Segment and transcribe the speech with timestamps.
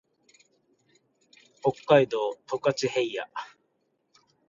[1.61, 3.29] 北海道十勝平野